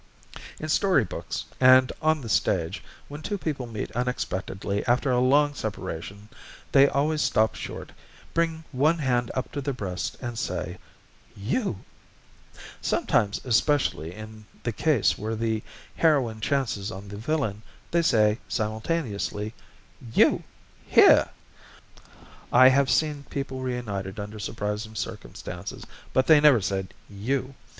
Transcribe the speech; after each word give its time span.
In 0.59 0.67
story 0.67 1.03
books, 1.03 1.45
and 1.59 1.91
on 2.01 2.21
the 2.21 2.27
stage, 2.27 2.83
when 3.07 3.21
two 3.21 3.37
people 3.37 3.67
meet 3.67 3.91
unexpectedly 3.95 4.83
after 4.87 5.11
a 5.11 5.19
long 5.19 5.53
separation 5.53 6.27
they 6.71 6.87
always 6.87 7.21
stop 7.21 7.53
short, 7.53 7.91
bring 8.33 8.63
one 8.71 8.97
hand 8.97 9.29
up 9.35 9.51
to 9.51 9.61
their 9.61 9.75
breast, 9.75 10.17
and 10.19 10.39
say: 10.39 10.79
"You!" 11.37 11.85
Sometimes, 12.81 13.45
especially 13.45 14.11
in 14.11 14.43
the 14.63 14.71
case 14.71 15.19
where 15.19 15.35
the 15.35 15.61
heroine 15.97 16.41
chances 16.41 16.91
on 16.91 17.07
the 17.07 17.17
villain, 17.17 17.61
they 17.91 18.01
say, 18.01 18.39
simultaneously: 18.49 19.53
"You! 20.15 20.43
Here!" 20.87 21.29
I 22.51 22.69
have 22.69 22.89
seen 22.89 23.23
people 23.29 23.59
reunited 23.59 24.19
under 24.19 24.39
surprising 24.39 24.95
circumstances, 24.95 25.85
but 26.11 26.25
they 26.25 26.39
never 26.41 26.59
said, 26.59 26.95
"You!" 27.07 27.53